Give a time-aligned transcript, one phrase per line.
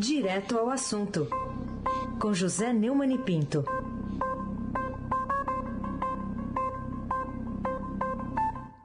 [0.00, 1.28] Direto ao assunto,
[2.18, 3.62] com José Neumann e Pinto.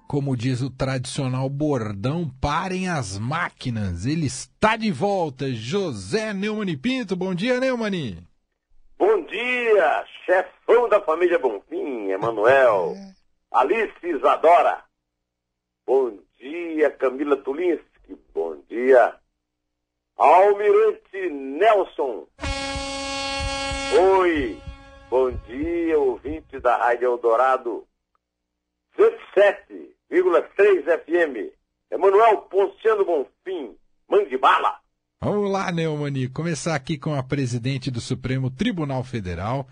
[0.10, 4.06] Como diz o tradicional bordão, parem as máquinas.
[4.06, 5.54] Ele está de volta.
[5.54, 7.16] José Neumann e Pinto.
[7.16, 8.18] Bom dia, Neumann.
[9.00, 12.94] Bom dia, chefão da família Bonfim, Emanuel.
[13.54, 14.84] Alice Isadora.
[15.88, 18.18] Bom dia, Camila Tulinski.
[18.34, 19.16] Bom dia,
[20.18, 22.26] Almirante Nelson.
[24.18, 24.58] Oi,
[25.10, 27.84] bom dia, ouvinte da Rádio Eldorado
[28.98, 31.52] 107,3 FM.
[31.92, 33.76] Emanuel Ponciano Bonfim,
[34.10, 34.80] mãe de bala.
[35.22, 36.30] Vamos lá, Neumani.
[36.30, 39.68] Começar aqui com a presidente do Supremo Tribunal Federal,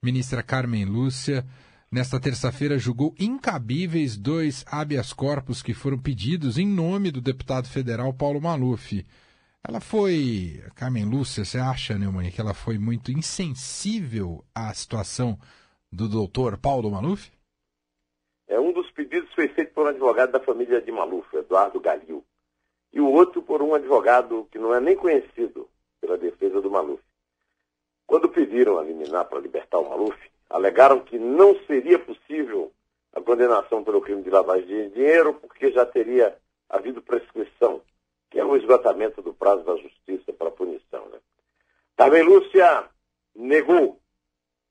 [0.00, 1.44] ministra Carmen Lúcia.
[1.90, 8.12] Nesta terça-feira, julgou incabíveis dois habeas corpus que foram pedidos em nome do deputado federal
[8.12, 9.04] Paulo Maluf.
[9.66, 15.38] Ela foi, Carmen Lúcia, você acha, Neumann, que ela foi muito insensível à situação
[15.92, 17.30] do doutor Paulo Maluf?
[18.46, 22.24] É, um dos pedidos foi feito por um advogado da família de Maluf, Eduardo Galil,
[22.92, 25.68] e o outro por um advogado que não é nem conhecido
[26.00, 27.02] pela defesa do Maluf.
[28.06, 32.72] Quando pediram a liminar para libertar o Maluf, alegaram que não seria possível
[33.12, 36.36] a condenação pelo crime de lavagem de dinheiro porque já teria
[36.68, 37.82] havido prescrição
[38.30, 41.06] que é o esgotamento do prazo da justiça para punição.
[41.08, 41.18] Né?
[41.96, 42.88] Também Lúcia
[43.34, 44.00] negou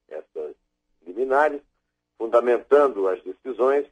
[0.07, 0.55] essas
[1.05, 1.61] liminares,
[2.17, 3.85] fundamentando as decisões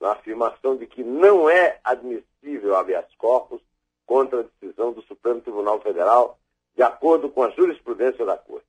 [0.00, 3.60] na afirmação de que não é admissível habeas corpus
[4.06, 6.38] contra a decisão do Supremo Tribunal Federal,
[6.74, 8.66] de acordo com a jurisprudência da Corte.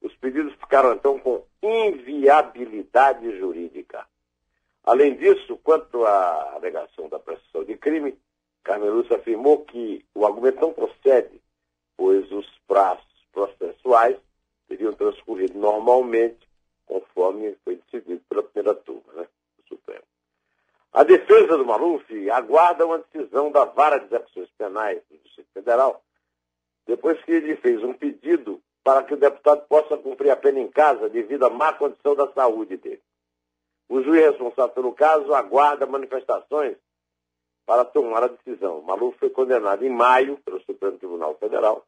[0.00, 4.06] Os pedidos ficaram, então, com inviabilidade jurídica.
[4.84, 8.16] Além disso, quanto à alegação da prescrição de crime,
[8.64, 11.40] Carmen afirmou que o argumento não procede,
[11.96, 14.16] pois os prazos processuais
[14.66, 16.48] teriam transcorrido normalmente,
[16.86, 20.02] conforme foi decidido pela primeira turma né, do Supremo.
[20.92, 26.02] A defesa do Maluf aguarda uma decisão da Vara de Execuções Penais do Distrito Federal,
[26.86, 30.68] depois que ele fez um pedido para que o deputado possa cumprir a pena em
[30.68, 33.02] casa devido à má condição da saúde dele.
[33.88, 36.76] O juiz responsável pelo caso aguarda manifestações
[37.66, 38.82] para tomar a decisão.
[38.82, 41.84] Maluf foi condenado em maio pelo Supremo Tribunal Federal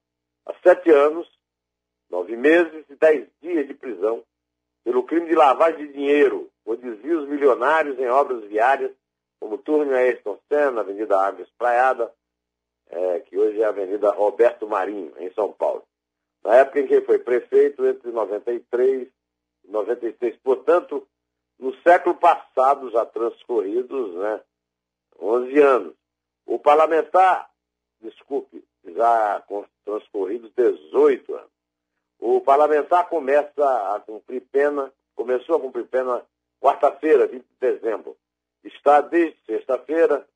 [0.47, 1.28] a sete anos,
[2.09, 4.22] nove meses e dez dias de prisão
[4.84, 8.92] pelo crime de lavagem de dinheiro por desvios milionários em obras viárias,
[9.41, 12.12] como Túnel Ayrton Senna, Avenida Água Espraiada,
[12.88, 15.82] é, que hoje é a Avenida Roberto Marinho, em São Paulo.
[16.44, 19.09] Na época em que ele foi prefeito, entre 93
[19.65, 20.36] e 96.
[20.36, 21.06] Portanto,
[21.59, 24.41] no século passado, já transcorridos, né,
[25.21, 25.94] 11 anos.
[26.44, 27.50] O parlamentar,
[28.00, 29.43] desculpe, já
[29.84, 31.50] transcorridos 18 anos.
[32.19, 36.22] O parlamentar começa a cumprir pena, começou a cumprir pena
[36.60, 38.16] quarta-feira, 20 de dezembro.
[38.65, 40.27] Está desde sexta-feira,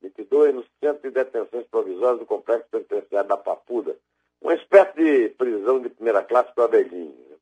[0.00, 3.96] 22, no centro de detenções provisórias do complexo penitenciário da Papuda.
[4.40, 7.14] Uma espécie de prisão de primeira classe para velhinho.
[7.30, 7.36] Né?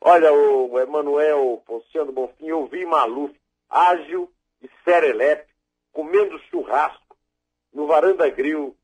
[0.00, 3.34] Olha, o Emanuel Ponciano Bonfim, eu vi Maluf
[3.68, 4.30] ágil
[4.62, 5.51] e serelepe
[5.92, 7.16] comendo churrasco
[7.72, 8.76] no Varanda Grill,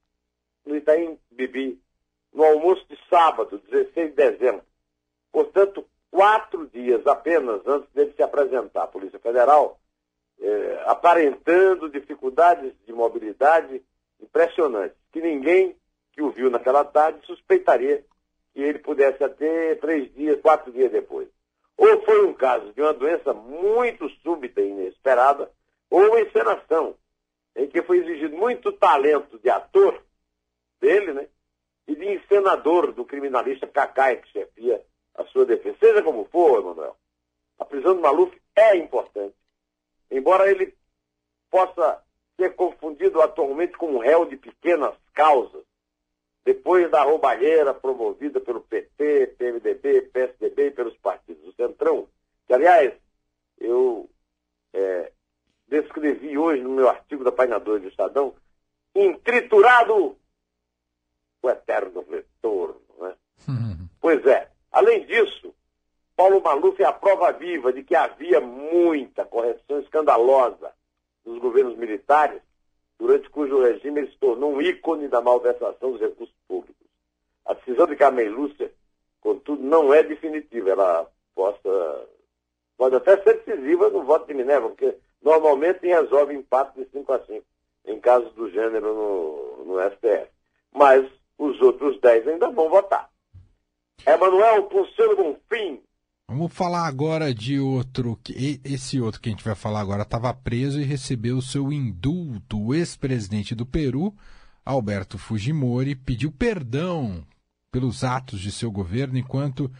[0.65, 1.81] no Itaim Bibi,
[2.33, 4.63] no almoço de sábado, 16 de dezembro.
[5.33, 9.79] Portanto, quatro dias apenas antes dele se apresentar à Polícia Federal,
[10.41, 13.83] eh, aparentando dificuldades de mobilidade
[14.21, 15.77] impressionantes, que ninguém
[16.13, 18.05] que o viu naquela tarde suspeitaria
[18.53, 21.29] que ele pudesse ter três dias, quatro dias depois.
[21.77, 25.49] Ou foi um caso de uma doença muito súbita e inesperada,
[25.91, 26.97] ou encenação,
[27.57, 30.03] em que foi exigido muito talento de ator
[30.81, 31.29] dele, né?
[31.87, 34.85] E de encenador do criminalista Cacai, que chefia
[35.15, 35.77] a sua defesa.
[35.81, 36.97] Seja como for, Emanuel,
[37.59, 39.35] a prisão do Maluf é importante.
[40.11, 40.75] Embora ele
[41.51, 42.03] possa
[42.37, 45.65] ser confundido atualmente como réu de pequenas causas,
[46.45, 52.09] depois da roubalheira promovida pelo PT, PMDB, PSDB e pelos partidos do Centrão,
[52.47, 52.95] que, aliás,
[53.59, 54.09] eu
[54.73, 55.13] é,
[55.69, 58.35] descrevi hoje no meu artigo da página 2 do Estadão,
[58.95, 60.17] intriturado
[61.43, 62.81] o eterno retorno.
[62.99, 63.15] Né?
[63.49, 63.89] Uhum.
[64.01, 64.49] Pois é.
[64.71, 65.53] Além disso,
[66.17, 70.73] Paulo Maluf é a prova viva de que havia muita corrupção escandalosa
[71.25, 72.41] nos governos militares,
[72.99, 76.87] durante cujo regime ele se tornou um ícone da malversação dos recursos públicos.
[77.45, 78.73] A decisão de Carmen Lúcia,
[79.21, 80.71] contudo, não é definitiva.
[80.71, 82.09] Ela possa,
[82.77, 87.27] pode até ser decisiva no voto de Minerva, porque normalmente resolve empate de 5 a
[87.27, 87.45] 5,
[87.87, 90.29] em caso do gênero no, no STF.
[90.73, 91.07] Mas
[91.39, 93.09] os outros 10 ainda vão votar.
[94.07, 95.81] Emanuel Pulseiro Bonfim.
[96.31, 98.19] Vamos falar agora de outro.
[98.63, 102.61] Esse outro que a gente vai falar agora estava preso e recebeu seu indulto.
[102.61, 104.15] O ex-presidente do Peru,
[104.65, 107.25] Alberto Fujimori, pediu perdão
[107.73, 109.71] pelos atos de seu governo enquanto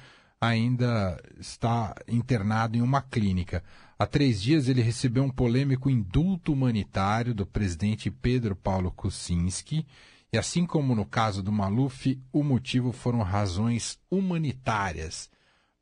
[0.41, 3.63] ainda está internado em uma clínica.
[4.01, 9.85] Há três dias ele recebeu um polêmico indulto humanitário do presidente Pedro Paulo Kuczynski.
[10.33, 15.29] E assim como no caso do Maluf, o motivo foram razões humanitárias.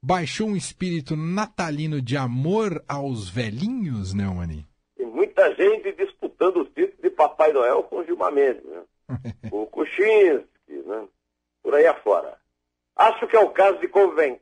[0.03, 4.67] Baixou um espírito natalino de amor aos velhinhos, Neumani?
[4.97, 8.83] Tem muita gente disputando o título de Papai Noel com Gilmar Mendes, né?
[9.53, 11.07] o Kuczynski, né?
[11.63, 12.39] por aí afora.
[12.97, 13.89] Acho que é o caso de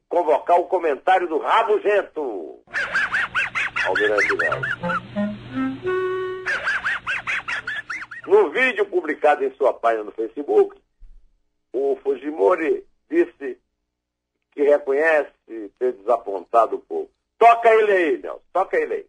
[0.08, 2.60] convocar o comentário do Rabugento.
[3.86, 4.28] Almirante
[8.26, 10.76] No vídeo publicado em sua página no Facebook,
[11.72, 13.58] o Fujimori disse
[14.52, 15.30] que reconhece
[15.78, 17.10] ter desapontado o povo.
[17.38, 19.06] Toca ele aí, Nelson, toca ele aí.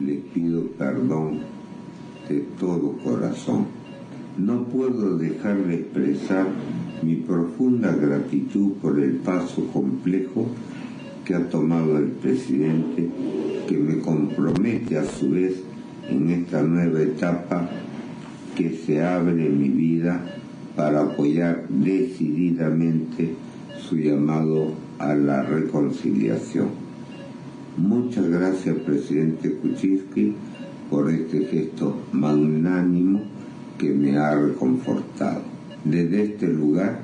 [0.00, 1.40] Le pido perdão
[2.28, 3.66] de todo corazón.
[4.36, 6.46] No puedo dejar de expresar
[7.02, 10.48] mi profunda gratitud por el paso complejo
[11.26, 13.10] que ha tomado el presidente,
[13.68, 15.60] que me compromete a su vez
[16.08, 17.68] en esta nueva etapa
[18.54, 20.20] que se abre en mi vida
[20.76, 23.34] para apoyar decididamente
[23.76, 26.68] su llamado a la reconciliación.
[27.76, 30.32] Muchas gracias, presidente Kuczynski,
[30.88, 33.22] por este gesto magnánimo
[33.78, 35.42] que me ha reconfortado.
[35.84, 37.02] Desde este lugar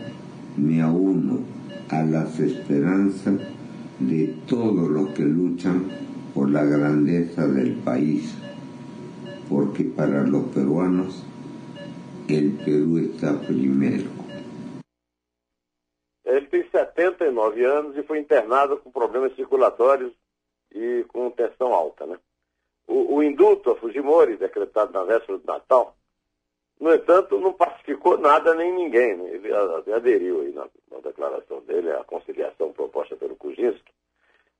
[0.57, 1.41] me auno
[1.89, 3.35] a las esperanzas
[4.09, 5.91] de todos los que luchan
[6.35, 8.35] por la grandeza del país,
[9.49, 11.25] porque para los peruanos
[12.29, 14.11] el Perú está primero.
[16.25, 20.13] Ele tem 79 anos e foi internado com problemas circulatórios
[20.75, 22.07] e com tensão alta.
[22.07, 22.19] Né?
[22.87, 25.95] O, o indulto a Fujimori, decretado na véspera do Natal,
[26.83, 29.17] no entanto, não pacificou nada nem ninguém.
[29.17, 29.35] Né?
[29.35, 29.53] Ele
[29.95, 33.93] aderiu aí na, na, declaração dele à conciliação proposta pelo Kuczynski.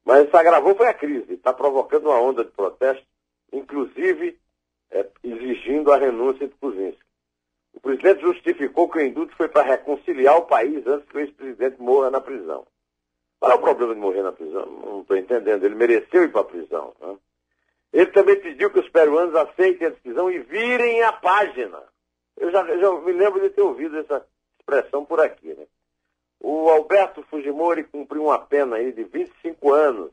[0.05, 1.33] Mas isso agravou foi a crise.
[1.33, 3.05] Está provocando uma onda de protesto,
[3.53, 4.39] inclusive
[4.93, 7.03] é, exigindo a renúncia de Kuczynski.
[7.75, 11.83] O presidente justificou que o indulto foi para reconciliar o país antes que o ex-presidente
[11.83, 12.65] morra na prisão.
[13.41, 14.67] Qual é o problema de morrer na prisão?
[14.67, 15.65] Não estou entendendo.
[15.65, 16.95] Ele mereceu ir para a prisão.
[17.01, 17.17] Né?
[17.93, 21.83] Ele também pediu que os peruanos aceitem a decisão e virem a página.
[22.37, 24.27] Eu já, já me lembro de ter ouvido essa
[24.59, 25.67] expressão por aqui, né?
[26.41, 30.11] O Alberto Fujimori cumpriu uma pena aí de 25 anos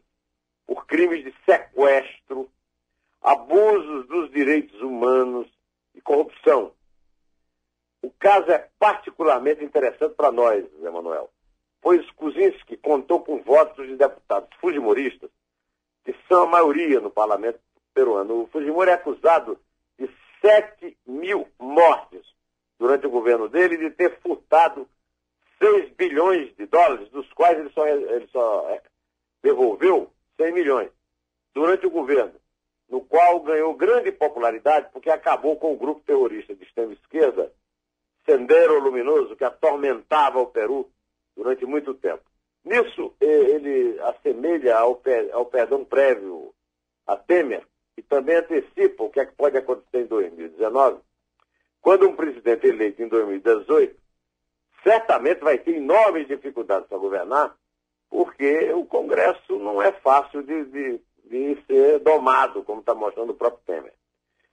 [0.67, 2.47] por crimes de sequestro,
[3.21, 5.47] abusos dos direitos humanos
[5.95, 6.71] e corrupção.
[8.01, 11.31] O caso é particularmente interessante para nós, Emanuel,
[11.81, 15.29] pois Kuczynski contou com votos de deputados fujimoristas,
[16.05, 17.59] que são a maioria no parlamento
[17.93, 18.43] peruano.
[18.43, 19.59] O Fujimori é acusado
[20.41, 22.25] 7 mil mortes
[22.77, 24.87] durante o governo dele de ter furtado
[25.59, 28.81] 6 bilhões de dólares, dos quais ele só, ele só é,
[29.43, 30.89] devolveu 100 milhões
[31.53, 32.33] durante o governo,
[32.89, 37.51] no qual ganhou grande popularidade porque acabou com o grupo terrorista de extrema esquerda,
[38.25, 40.89] Sendero Luminoso, que atormentava o Peru
[41.35, 42.23] durante muito tempo.
[42.63, 45.01] Nisso, ele assemelha ao,
[45.33, 46.53] ao perdão prévio
[47.07, 47.65] a Temer,
[47.99, 51.01] e também antecipa o que, é que pode acontecer em 2019,
[51.81, 53.93] quando um presidente eleito em 2018
[54.81, 57.53] certamente vai ter enormes dificuldades para governar,
[58.09, 63.35] porque o Congresso não é fácil de, de, de ser domado, como está mostrando o
[63.35, 63.93] próprio Temer.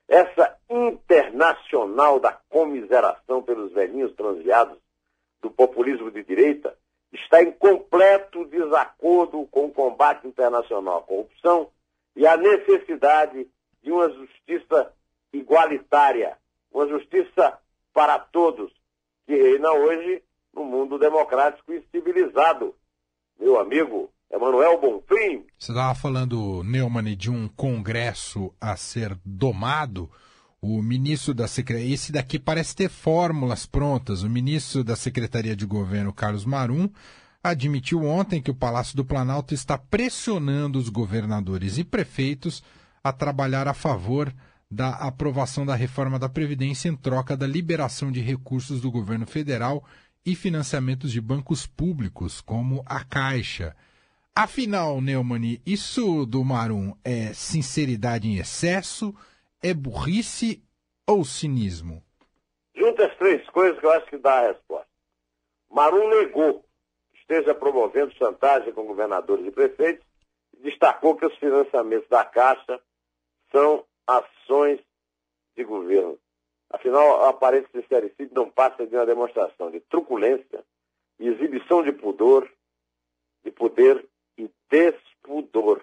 [0.09, 4.77] Essa internacional da comiseração pelos velhinhos transviados
[5.41, 6.77] do populismo de direita
[7.13, 11.69] está em completo desacordo com o combate internacional à corrupção
[12.17, 13.47] e a necessidade
[13.83, 14.91] de uma justiça
[15.31, 16.35] igualitária,
[16.71, 17.59] uma justiça
[17.93, 18.73] para todos,
[19.27, 22.73] que reina hoje no mundo democrático e civilizado.
[23.39, 25.45] Meu amigo Emanuel Bonfim.
[25.59, 30.09] Você estava falando, Neumann, de um congresso a ser domado.
[30.59, 34.23] O ministro da Secretaria, esse daqui parece ter fórmulas prontas.
[34.23, 36.89] O ministro da Secretaria de Governo, Carlos Marum,
[37.43, 42.63] admitiu ontem que o Palácio do Planalto está pressionando os governadores e prefeitos
[43.03, 44.33] a trabalhar a favor
[44.69, 49.83] da aprovação da reforma da Previdência em troca da liberação de recursos do governo federal
[50.25, 53.75] e financiamentos de bancos públicos, como a Caixa.
[54.35, 59.15] Afinal, Neumani, isso do Marum é sinceridade em excesso,
[59.63, 60.61] é burrice
[61.07, 62.03] ou cinismo?
[62.75, 64.87] Junta as três coisas que eu acho que dá a resposta.
[65.71, 66.66] Marum negou
[67.27, 70.05] esteja promovendo chantagem com governadores e prefeitos
[70.63, 72.79] destacou que os financiamentos da Caixa
[73.51, 74.79] são ações
[75.55, 76.17] de governo.
[76.69, 80.63] Afinal, a aparente sincericídio não passa de uma demonstração de truculência
[81.19, 82.49] e exibição de pudor,
[83.43, 84.05] de poder
[84.37, 85.81] e despudor.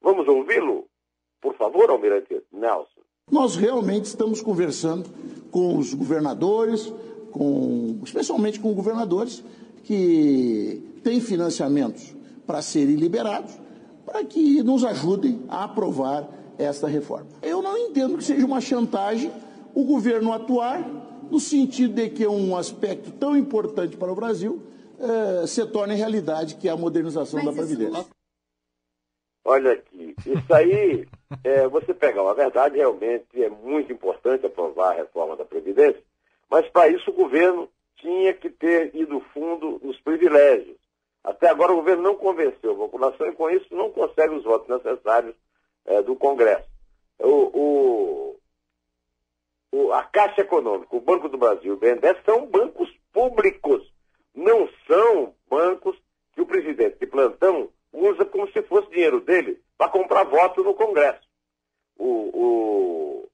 [0.00, 0.86] Vamos ouvi-lo?
[1.40, 3.00] Por favor, Almirante Nelson.
[3.30, 5.08] Nós realmente estamos conversando
[5.50, 6.92] com os governadores,
[7.30, 9.42] com, especialmente com governadores
[9.84, 12.14] que têm financiamentos
[12.46, 13.52] para serem liberados,
[14.04, 17.28] para que nos ajudem a aprovar esta reforma.
[17.42, 19.32] Eu não entendo que seja uma chantagem
[19.74, 20.86] o governo atuar
[21.30, 24.62] no sentido de que um aspecto tão importante para o Brasil
[25.00, 28.06] eh, se torne realidade, que é a modernização Mas da Previdência.
[29.44, 31.08] Olha aqui, isso aí,
[31.42, 36.00] é, você pegar uma verdade, realmente é muito importante aprovar a reforma da Previdência,
[36.48, 40.76] mas para isso o governo tinha que ter ido fundo nos privilégios.
[41.22, 44.68] Até agora o governo não convenceu a população e com isso não consegue os votos
[44.68, 45.34] necessários
[45.84, 46.68] é, do Congresso.
[47.18, 48.40] O, o,
[49.70, 53.82] o, a Caixa Econômica, o Banco do Brasil, o BNDES são bancos públicos,
[54.34, 55.96] não são bancos
[56.34, 60.74] que o presidente de plantão usa como se fosse dinheiro dele para comprar voto no
[60.74, 61.22] Congresso.
[61.96, 63.28] O, o,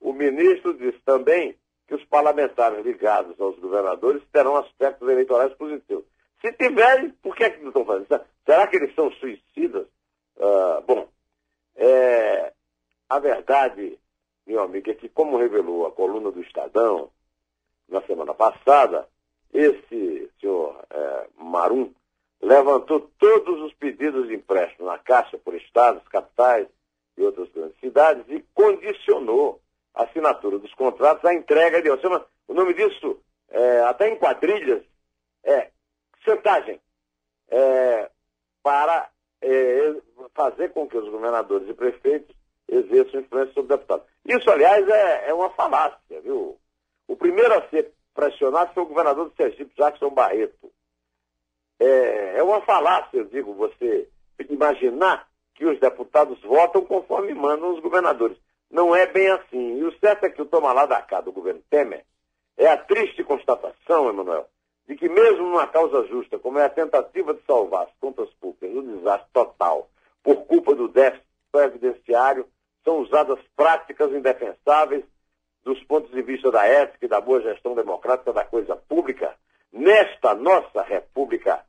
[0.00, 1.54] o ministro disse também
[1.88, 6.04] que os parlamentares ligados aos governadores terão aspectos eleitorais positivos.
[6.40, 8.26] Se tiverem, por que, é que não estão fazendo isso?
[8.44, 9.86] Será que eles são suicidas?
[10.36, 11.08] Uh, bom,
[11.74, 12.52] é,
[13.08, 13.98] a verdade,
[14.46, 17.10] meu amigo, é que, como revelou a coluna do Estadão
[17.88, 19.08] na semana passada,
[19.52, 21.90] esse senhor é, Marum
[22.40, 26.68] levantou todos os pedidos de empréstimo na Caixa por estados, capitais
[27.16, 29.58] e outras grandes cidades e condicionou
[29.98, 31.90] assinatura dos contratos à entrega de.
[31.90, 34.82] O nome disso, é, até em quadrilhas,
[35.44, 35.70] é
[36.24, 36.80] chantagem.
[37.50, 38.10] É,
[38.62, 39.08] para
[39.40, 39.94] é,
[40.34, 42.36] fazer com que os governadores e prefeitos
[42.68, 44.06] exerçam influência sobre deputados.
[44.24, 46.58] Isso, aliás, é, é uma falácia, viu?
[47.06, 50.70] O primeiro a ser pressionado foi o governador do Sergipe, Jackson Barreto.
[51.80, 54.08] É, é uma falácia, eu digo, você
[54.50, 58.36] imaginar que os deputados votam conforme mandam os governadores.
[58.70, 59.78] Não é bem assim.
[59.78, 62.04] E o certo é que o toma lá da cá do governo Temer
[62.56, 64.46] é a triste constatação, Emanuel,
[64.86, 68.70] de que mesmo numa causa justa, como é a tentativa de salvar as contas públicas
[68.70, 69.88] do desastre total
[70.22, 72.46] por culpa do déficit previdenciário,
[72.84, 75.04] são usadas práticas indefensáveis
[75.64, 79.34] dos pontos de vista da ética e da boa gestão democrática da coisa pública,
[79.72, 81.64] nesta nossa república,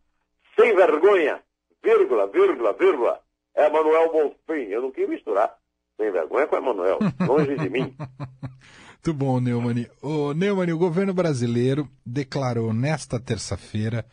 [0.58, 1.44] sem vergonha,
[1.84, 3.22] vírgula, vírgula, vírgula,
[3.54, 4.70] é Manuel Bonfim.
[4.70, 5.59] Eu não quis misturar
[6.00, 7.94] sem vergonha com Emanuel, longe de mim.
[9.06, 9.86] Muito bom, Neumann.
[10.02, 14.06] O Neumann, o governo brasileiro declarou nesta terça-feira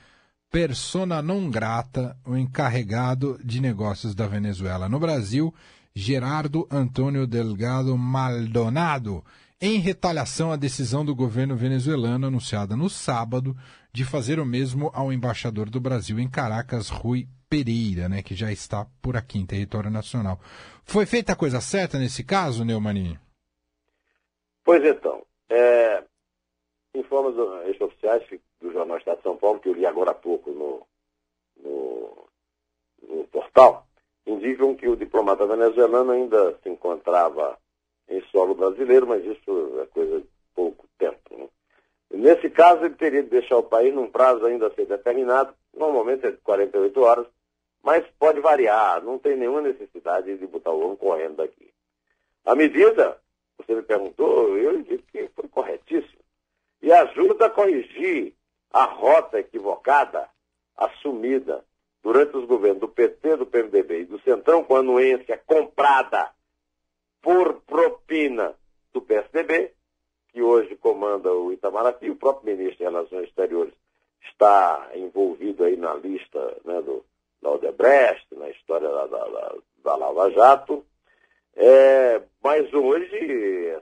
[0.51, 5.53] persona non grata o encarregado de negócios da Venezuela no Brasil,
[5.95, 9.25] Gerardo Antônio Delgado Maldonado,
[9.61, 13.57] em retaliação à decisão do governo venezuelano anunciada no sábado
[13.93, 18.51] de fazer o mesmo ao embaixador do Brasil em Caracas, Rui Pereira, né, que já
[18.51, 20.39] está por aqui em território nacional.
[20.85, 23.19] Foi feita a coisa certa nesse caso, Neumann?
[24.65, 26.03] Pois então, é,
[26.95, 27.35] informes
[27.69, 28.23] extraoficiais
[28.61, 30.87] do Jornal Estado de São Paulo, que eu li agora há pouco no,
[31.63, 32.29] no,
[33.09, 33.87] no portal,
[34.27, 37.57] indicam que o diplomata venezuelano ainda se encontrava
[38.09, 41.37] em solo brasileiro, mas isso é coisa de pouco tempo.
[41.37, 41.49] Né?
[42.11, 46.27] Nesse caso, ele teria de deixar o país num prazo ainda a ser determinado, normalmente
[46.27, 47.27] é de 48 horas,
[47.87, 51.73] mas pode variar, não tem nenhuma necessidade de botar o homem correndo daqui.
[52.45, 53.17] A medida
[53.57, 56.19] você me perguntou, eu disse que foi corretíssimo.
[56.83, 58.35] E ajuda a corrigir
[58.73, 60.29] a rota equivocada
[60.77, 61.65] assumida
[62.03, 66.29] durante os governos do PT, do PMDB e do Centrão, com a anuência comprada
[67.23, 68.53] por propina
[68.93, 69.73] do PSDB,
[70.33, 73.75] que hoje comanda o Itamaraty, o próprio ministro de Relações Exteriores
[74.29, 77.05] está envolvido aí na lista né, do,
[77.47, 80.85] da Odebrecht, na história da, da, da, da Lava Jato.
[81.55, 83.79] É, mas hoje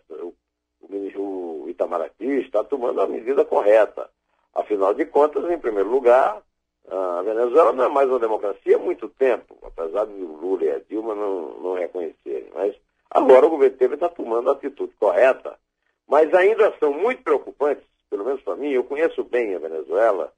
[1.16, 4.08] o, o Itamaraty está tomando a medida correta.
[4.54, 6.42] Afinal de contas, em primeiro lugar,
[6.88, 10.78] a Venezuela não é mais uma democracia há muito tempo, apesar de Lula e a
[10.78, 12.50] Dilma não, não reconhecerem.
[12.54, 12.76] Mas
[13.10, 15.58] agora o governo Temer está tomando a atitude correta.
[16.06, 20.32] Mas ainda são muito preocupantes, pelo menos para mim, eu conheço bem a Venezuela,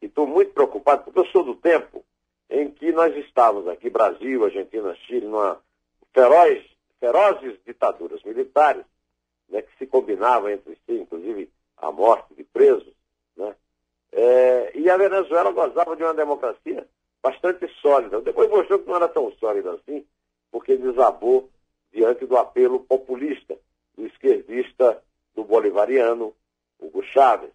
[0.00, 2.02] e estou muito preocupado, porque eu sou do tempo
[2.50, 5.60] em que nós estávamos aqui, Brasil, Argentina, Chile, numa
[6.12, 6.62] feroz
[6.98, 8.84] ferozes ditaduras militares,
[9.48, 12.92] né, que se combinavam entre si, inclusive a morte de presos,
[13.36, 13.54] né,
[14.12, 16.86] é, e a Venezuela gozava de uma democracia
[17.22, 18.20] bastante sólida.
[18.20, 20.04] Depois mostrou que não era tão sólida assim,
[20.50, 21.48] porque desabou
[21.92, 23.56] diante do apelo populista
[23.96, 25.02] do esquerdista
[25.34, 26.34] do bolivariano
[26.78, 27.50] Hugo Chávez.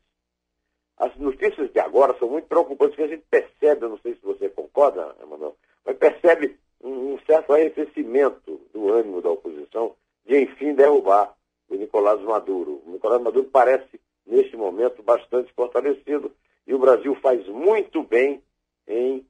[0.98, 4.22] As notícias de agora são muito preocupantes, porque a gente percebe, eu não sei se
[4.22, 10.74] você concorda, Emanuel, mas percebe um, um certo arrefecimento do ânimo da oposição de, enfim,
[10.74, 11.36] derrubar
[11.70, 12.82] o Nicolás Maduro.
[12.86, 16.32] O Nicolás Maduro parece, neste momento, bastante fortalecido
[16.66, 18.42] e o Brasil faz muito bem
[18.88, 19.26] em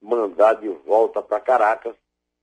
[0.00, 1.94] mandar de volta para Caracas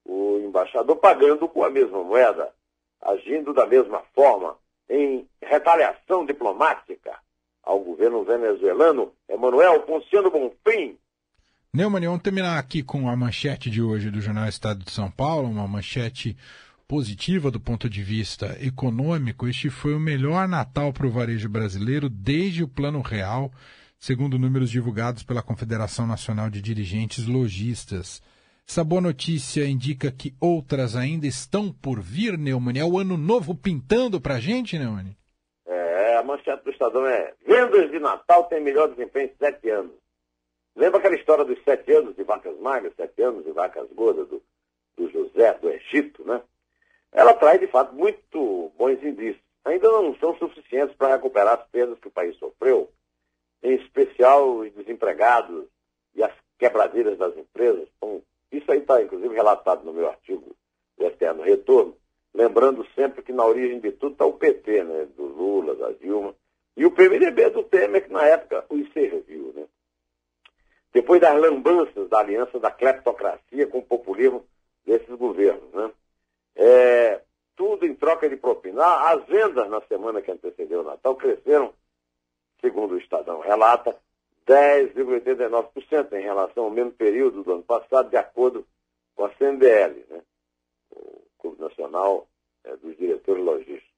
[0.03, 2.53] o embaixador pagando com a mesma moeda,
[3.01, 4.57] agindo da mesma forma,
[4.89, 7.17] em retaliação diplomática
[7.63, 10.97] ao governo venezuelano, Emanuel Ponciano Bonfim.
[11.73, 15.49] Neumann, vamos terminar aqui com a manchete de hoje do Jornal Estado de São Paulo,
[15.49, 16.35] uma manchete
[16.87, 19.47] positiva do ponto de vista econômico.
[19.47, 23.49] Este foi o melhor Natal para o varejo brasileiro desde o Plano Real,
[23.97, 28.21] segundo números divulgados pela Confederação Nacional de Dirigentes Logistas.
[28.67, 32.77] Essa boa notícia indica que outras ainda estão por vir, Neumann.
[32.77, 35.15] É o ano novo pintando para a gente, Neumann?
[36.21, 39.95] A manchete do Estadão é Vendas de Natal têm melhor desempenho em sete anos.
[40.75, 44.39] Lembra aquela história dos sete anos de vacas magras, sete anos de vacas gordas do,
[44.95, 46.39] do José, do Egito, né?
[47.11, 49.43] Ela traz, de fato, muito bons indícios.
[49.65, 52.91] Ainda não são suficientes para recuperar as perdas que o país sofreu,
[53.63, 55.65] em especial os desempregados
[56.13, 57.87] e as quebradeiras das empresas.
[57.97, 60.55] Então, isso aí está, inclusive, relatado no meu artigo
[60.99, 61.97] do Eterno Retorno,
[62.33, 65.07] lembrando sempre que na origem de tudo está o PT, né?
[65.15, 66.35] Do Lula, da Dilma,
[66.75, 69.65] e o PMDB do Temer, que na época os serviu, né?
[70.93, 74.45] Depois das lambanças da aliança da cleptocracia com o populismo
[74.85, 75.91] desses governos, né?
[76.55, 77.21] É,
[77.55, 78.83] tudo em troca de propina.
[78.83, 81.73] Ah, as vendas na semana que antecedeu o Natal cresceram,
[82.59, 83.95] segundo o Estadão relata,
[84.47, 88.65] 10,89% em relação ao mesmo período do ano passado, de acordo
[89.15, 90.21] com a CNDL, né?
[91.41, 92.27] Clube Nacional
[92.63, 93.91] é, dos Diretores Logísticos,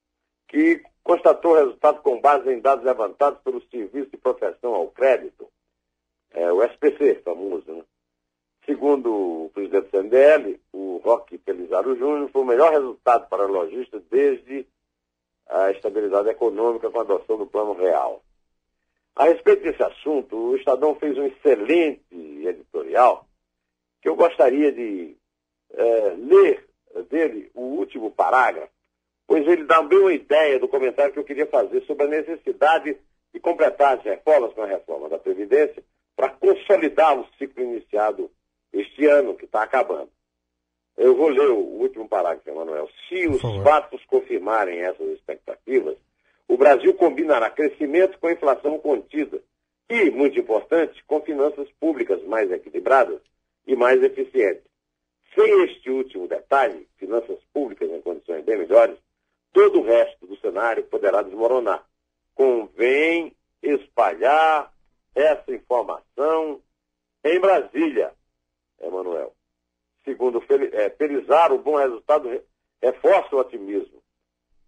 [0.47, 5.47] que constatou o resultado com base em dados levantados pelo Serviço de Proteção ao Crédito,
[6.31, 7.83] é, o SPC, famoso, né?
[8.65, 9.11] Segundo
[9.45, 14.01] o presidente do CNDL, o Roque Pelizaro Júnior, foi o melhor resultado para a lojista
[14.09, 14.65] desde
[15.47, 18.23] a estabilidade econômica com a adoção do Plano Real.
[19.15, 22.01] A respeito desse assunto, o Estadão fez um excelente
[22.47, 23.27] editorial
[24.01, 25.15] que eu gostaria de
[25.71, 26.67] é, ler
[27.01, 28.71] dele o último parágrafo,
[29.25, 32.97] pois ele dá bem uma ideia do comentário que eu queria fazer sobre a necessidade
[33.33, 35.83] de completar as reformas com a reforma da Previdência
[36.15, 38.29] para consolidar o ciclo iniciado
[38.71, 40.09] este ano, que está acabando.
[40.95, 42.87] Eu vou ler o último parágrafo, Emanuel.
[43.07, 45.97] Se os fatos confirmarem essas expectativas,
[46.47, 49.41] o Brasil combinará crescimento com inflação contida
[49.89, 53.19] e, muito importante, com finanças públicas mais equilibradas
[53.65, 54.63] e mais eficientes.
[55.35, 58.97] Sem este último detalhe, finanças públicas em condições bem melhores,
[59.51, 61.83] todo o resto do cenário poderá desmoronar.
[62.35, 64.71] Convém espalhar
[65.15, 66.61] essa informação
[67.23, 68.13] em Brasília
[68.81, 69.33] Emanuel.
[70.03, 70.43] Segundo
[70.73, 72.29] é, Pelizar, o bom resultado
[72.81, 74.01] reforça o otimismo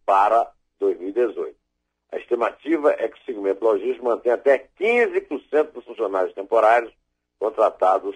[0.06, 0.50] para
[0.80, 1.56] 2018.
[2.12, 6.94] A estimativa é que o segmento logístico mantém até 15% dos funcionários temporários
[7.38, 8.16] contratados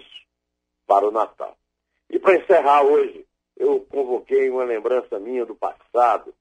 [0.86, 1.59] para o Natal.
[2.10, 3.24] E para encerrar hoje,
[3.56, 6.34] eu convoquei uma lembrança minha do passado.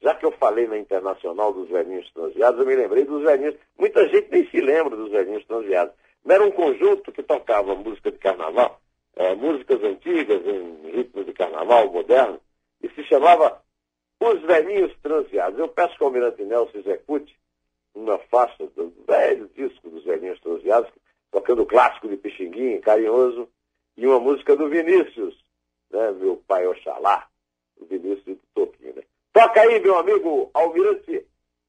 [0.00, 3.56] Já que eu falei na Internacional dos Velhinhos Transviados, eu me lembrei dos velhinhos.
[3.78, 5.94] Muita gente nem se lembra dos velhinhos transviados.
[6.26, 8.80] Era um conjunto que tocava música de carnaval
[9.16, 12.38] é, músicas antigas em ritmo de carnaval moderno,
[12.82, 13.62] e se chamava
[14.20, 15.58] Os Velhinhos Transviados.
[15.58, 17.34] Eu peço que o Almirante Nelson execute
[17.94, 20.90] uma faixa do velho disco dos Velhinhos Transviados,
[21.32, 23.48] tocando o clássico de Pixinguinha, carinhoso,
[23.96, 25.44] e uma música do Vinícius,
[25.90, 27.26] né, meu pai Oxalá,
[27.78, 28.94] o Vinícius do Toquinho.
[28.94, 29.02] Né?
[29.32, 31.26] Toca aí, meu amigo Almirante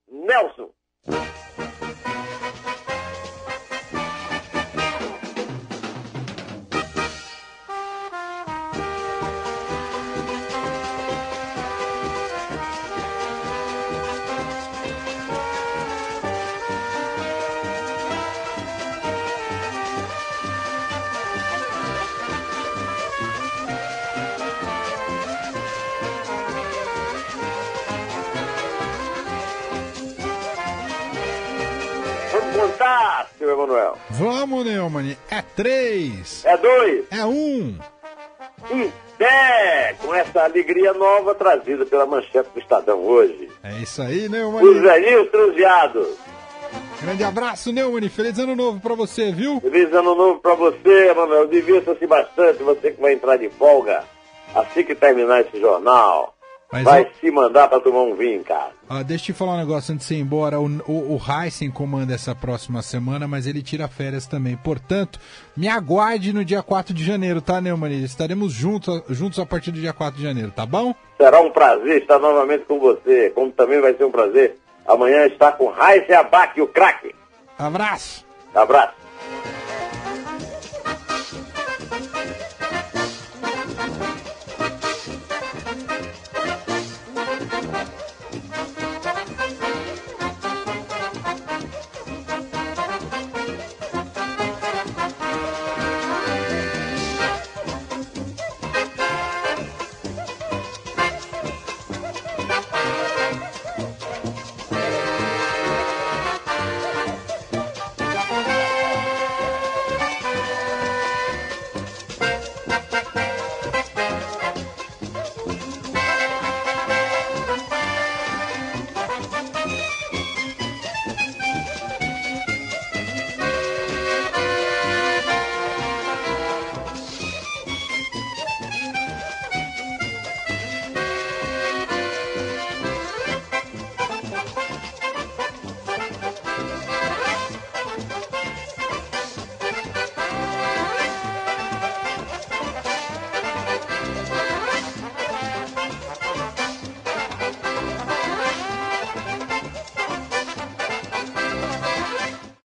[0.07, 0.71] Nelson.
[33.37, 33.97] Seu Emanuel?
[34.09, 35.17] Vamos, Neumann.
[35.29, 36.43] É três.
[36.45, 37.05] É dois.
[37.11, 37.77] É um.
[38.71, 38.91] E
[39.23, 43.49] é, com essa alegria nova trazida pela manchete do Estadão hoje.
[43.63, 44.63] É isso aí, Neumann.
[44.63, 46.07] Os velhinhos transeados.
[47.01, 48.09] Grande abraço, Neumann.
[48.09, 49.59] Feliz ano novo pra você, viu?
[49.61, 51.47] Feliz ano novo pra você, Manuel.
[51.47, 54.03] Divirta-se bastante, você que vai entrar de folga
[54.55, 56.36] assim que terminar esse jornal.
[56.71, 58.71] Mas vai eu- se mandar pra tomar um vinho, cara.
[58.89, 60.59] Ah, deixa eu te falar um negócio antes de você ir embora.
[60.59, 64.57] O, o, o Heisen comanda essa próxima semana, mas ele tira férias também.
[64.57, 65.17] Portanto,
[65.55, 68.03] me aguarde no dia 4 de janeiro, tá, Neumann?
[68.03, 70.93] Estaremos juntos, juntos a partir do dia 4 de janeiro, tá bom?
[71.17, 75.53] Será um prazer estar novamente com você, como também vai ser um prazer amanhã estar
[75.53, 77.15] com Raiz Abac, o craque.
[77.57, 78.25] Abraço!
[78.53, 78.93] Abraço.